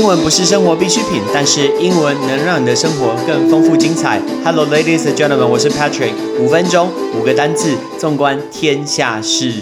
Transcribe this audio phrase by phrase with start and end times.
[0.00, 4.18] 英文不是生活必需品，但是英文能让你的生活更丰富精彩。
[4.42, 6.14] Hello, ladies and gentlemen，我是 Patrick。
[6.40, 9.52] 五分钟，五个单字，纵观天下事。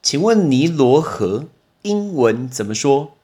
[0.00, 1.46] 请问尼罗河
[1.82, 3.14] 英文怎么说？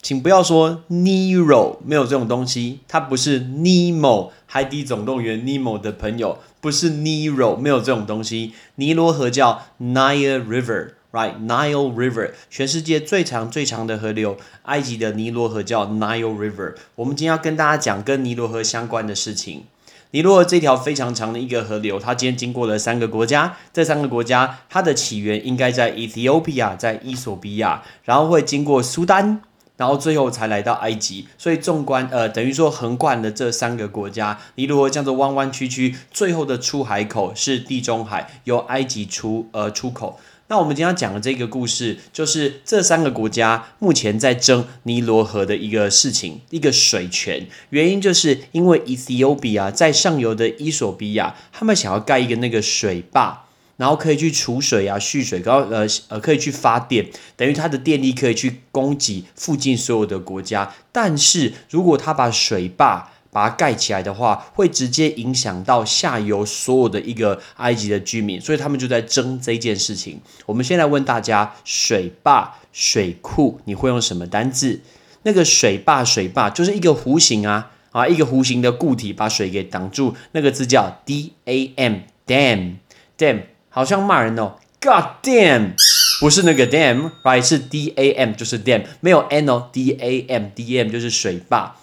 [0.00, 8.52] 请不要说 Nero，没有这种东西，它不是 Nemo，海底总动员 Nemo 的朋友，不是 Nero，没有这种东西。
[8.76, 16.74] 尼罗河叫 Nile River Right, Nile River，全世界最长最长的河流，埃及的尼罗河叫 Nile River。
[16.96, 19.64] 我们今天要跟大家讲跟尼罗河相关的事情。
[20.10, 29.42] 尼罗河这条非常长的一个河流，它今天经过了三个国家，这三个国家它的起源应该在 Ethiopia，在伊索比亚，然后会经过苏丹。
[29.78, 40.18] 然后最后才来到埃及，所以纵观呃，等于说横贯了这三个国家，尼罗河这样子弯弯曲曲，最后的出海口是地中海，由埃及出呃出口。
[40.48, 47.46] 那我们今天要讲的这个故事，就是这三个国家目前在争尼罗河的一个事情，一个水权。
[47.70, 53.42] 原因就是因为 Ethiopia 在上游的伊索比亚，他们想要盖一个那个水坝。
[53.78, 60.74] 然后可以去储水啊、蓄水，然后呃呃可以去发电，等于它的电力可以去供给附近所有的国家。
[60.90, 70.18] 但是如果它把水坝把它盖起来的话，会直接影响到下游所有的一个埃及的居民，所以他们就在争这件事情。
[70.46, 74.80] 我们先来问大家：水坝、水库，你会用什么单字？
[75.24, 83.42] 那个水坝、水坝就是一个弧形啊啊，一个弧形的固体把水给挡住，那个字叫 d a m，dam，dam。
[83.68, 85.72] 好像骂人哦，God damn，
[86.20, 91.76] 不是那个 damn，right 是 D A M，就是 dam，没有 n 哦，d a m d a m 就是水坝。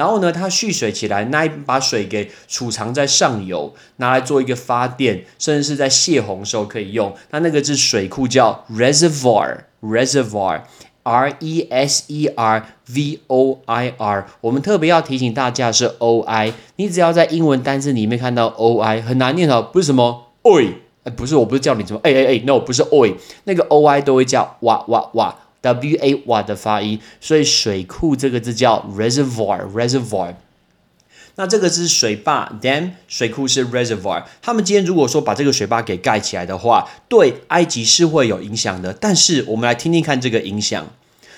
[0.00, 7.14] 然后呢，它蓄水起来，那一把水给储藏在上游，拿来做一个发电，甚至是在泄洪时候可以用。
[7.30, 14.26] 它那个是水库，叫 reservoir，reservoir，R E S E R V O I R。
[14.40, 20.76] 我们特别要提醒大家是 O I，你只要在英文单词里面看到 O I，很难念哦，不是什么 oi。
[21.04, 30.34] 哎，不是，我不是叫你什么，哎哎哎，no，不是 oi，那个 o i 都会叫哇哇哇 W A Y 的发音，所以水库这个字叫 reservoir，reservoir。
[31.36, 34.24] 那这个是水坝 dam，水库是 reservoir。
[34.42, 38.92] 他们今天如果说把这个水坝给盖起来的话，对埃及是会有影响的。
[38.92, 40.86] 但是我们来听听看这个影响。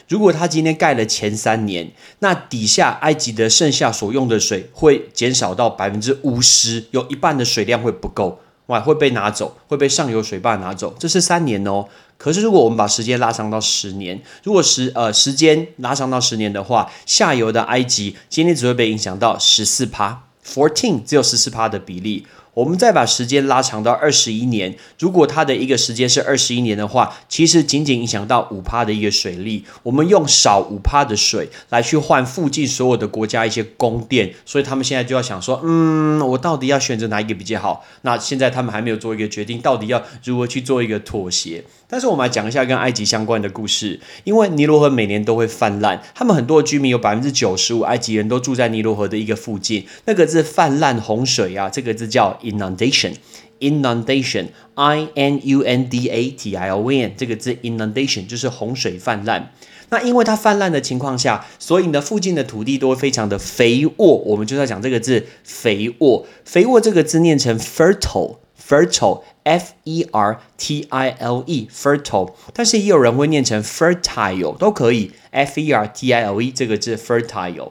[0.09, 8.41] 如果他今天盖了前三年，那底下埃及的剩下所用的水会减少到百分之五十，有一半的水量会不够。
[8.67, 11.87] 哇，会被拿走，会被上游水坝拿走，这是三年哦。
[12.23, 22.25] 可是如果我们把时间拉长到十年，如果时呃时间拉长到十年的话，下游的埃及今天只会被影响到十四趴，fourteen 只有十四趴的比例。
[22.55, 29.65] 我们再把时间拉长到二十一年，如果它的一个时间是二十一年的话，其实仅仅影响到五帕的一个水利。
[29.85, 37.87] 我们用少五帕的水来去换附近所有的国家一些供电，所以他们现在就要想说，嗯，我到底要选择哪一个比较好？
[38.03, 41.65] 那现在他们还没有做一个决定，到底要如何去做一个妥协？
[41.89, 52.39] 但是我们来讲一下跟埃及相关的故事，因为尼罗河每年都会泛滥，他们很多居民有百分之九十五埃及人都住在尼罗河的一个附近，那个字泛滥洪水啊，这个字叫。
[52.43, 53.15] Inundation
[53.61, 59.53] inundation i n u n d a t i o n 这个字 inundation 就是洪水泛滥。
[59.91, 64.17] 那因为它泛滥的情况下，所以呢附近的土地都会非常的肥沃。
[64.17, 75.87] 我们就在讲这个字肥沃，肥沃这个字念成 fertile fertile f e r t i l e fertile，但是也有人会念成 fertile 都可以 f e r
[75.87, 77.71] t i l e 这个字 fertile。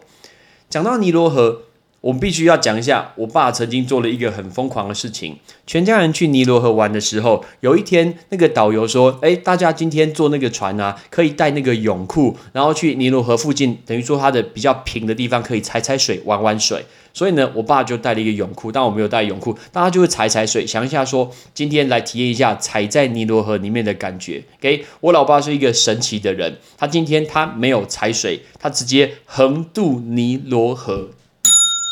[0.70, 1.64] 讲到尼罗河。
[2.02, 5.38] 我们必须要讲一下，我爸曾经做了一个很疯狂的事情。
[5.68, 24.42] 全家人去尼罗河玩的时候，有一天那个导游说：“哎，大家今天坐那个船啊，可以带那个泳裤，然后去尼罗河附近，等于说它的比较平的地方，可以踩踩水、玩玩水。”所以呢，我爸就带了一个泳裤，但我没有带泳裤，大家就会踩踩水，想一下说，今天来体验一下踩在尼罗河里面的感觉。
[24.60, 31.10] 给我老爸是一个神奇的人，他今天他没有踩水，他直接横渡尼罗河。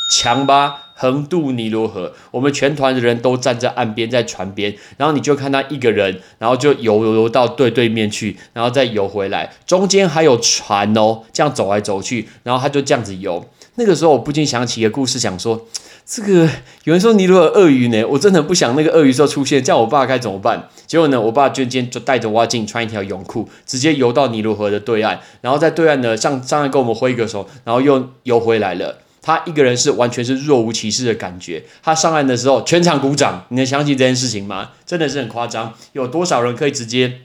[0.10, 13.46] 强吧，横渡尼罗河，我们全团的人都站在岸边，在船边，然后你就看到一个人，然后就游游游到对对面去，然后再游回来，中间还有船哦，这样走来走去，然后他就这样子游。
[13.76, 15.68] 那个时候我不禁想起一个故事，想说
[16.06, 16.50] 这个
[16.86, 20.68] 有人说尼罗河鳄鱼呢，我真的不想那个鳄鱼时候出现，叫我爸该怎么办？
[20.88, 28.98] 结果呢，我爸就今天就带着蛙镜，穿一条泳裤，直接游到尼罗河的对岸，然后在对岸呢上上来跟我们挥一个手，然后又游回来了。
[29.30, 31.64] 他一个人是完全是若无其事的感觉。
[31.84, 33.46] 他上岸的时候，全场鼓掌。
[33.50, 34.72] 你能相信这件事情吗？
[34.88, 35.76] 真的是很夸张。
[35.94, 37.20] 有多少人可以直接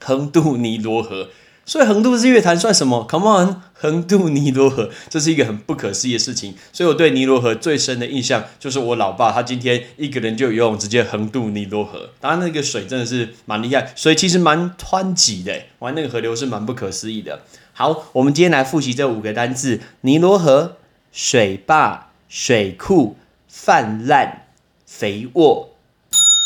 [0.00, 1.28] 横渡尼罗河？
[1.64, 6.56] 所以横渡日月潭算什么？Come on，横渡尼罗河，这是一个很不可思议的事情。
[6.72, 17.42] 所以我对尼罗河最深的印象就是我老爸他今天一个人就游泳直接横渡尼罗河，当然那个水真的是蛮厉害，水其实蛮湍急的，玩那个河流是蛮不可思议的。
[17.72, 20.76] 好，我们今天来复习这五个单字：尼罗河、
[21.13, 23.15] 水坝、水库、
[23.47, 24.47] 泛滥、
[24.85, 25.69] 肥沃。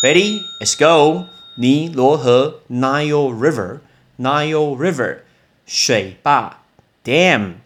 [0.03, 0.39] Ready?
[0.59, 1.27] Let's go.
[1.55, 3.81] 尼罗河 Nile River
[4.17, 5.19] Nile River
[5.67, 6.57] 水坝
[7.03, 7.57] Dam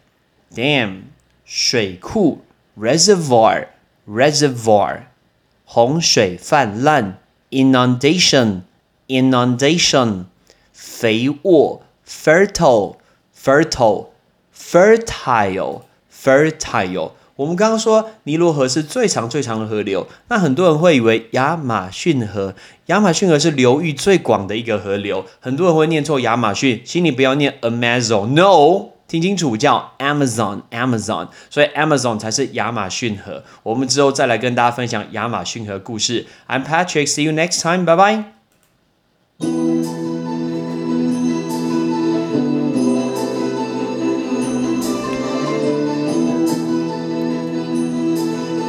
[0.54, 1.04] Dam
[1.46, 2.44] 水库
[2.78, 3.68] Reservoir
[4.06, 5.04] Reservoir
[5.64, 7.18] 洪水泛滥
[7.50, 8.62] Inundation
[9.06, 10.26] Inundation
[10.74, 12.96] 肥沃 Fertile
[13.34, 14.08] Fertile
[14.54, 15.82] Fertile
[16.23, 22.53] Fertile 我们刚刚说尼罗河是最长最长的河流，那很多人会以为亚马逊河，
[22.85, 33.43] 亚马逊河是流域最广的一个河流，很多人会念错亚马逊，请你不要念 Amazon，No，听清楚叫 Amazon，Amazon，所以 Amazon 才是亚马逊河。
[33.63, 36.27] 我们之后再来跟大家分享亚马逊河故事。
[36.47, 38.33] I'm Patrick，see you next time，拜拜。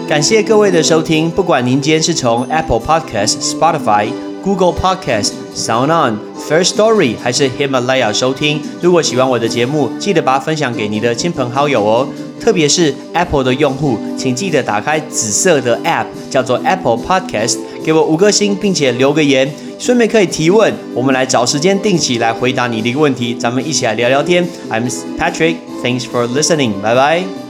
[0.07, 4.09] 感谢各位的收听，不管您今天是从 Apple Podcast、Spotify、
[4.43, 6.19] Google Podcast、Sound On、
[6.49, 12.07] First Story 还是 Himalaya 收听，如果喜欢我的节目，记得把它分享给你的亲朋好友哦。
[12.41, 24.47] 特别是 Apple 的用户，请记得打开紫色的 App，叫做 Apple Podcast，给我五颗星，并且留个言，顺便可以提问，我们来找时间定期来回答你的一个问题，咱们一起来聊聊天。
[24.71, 27.44] I'm Patrick，thanks for listening，拜拜。